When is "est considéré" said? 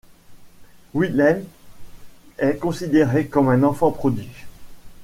2.39-3.27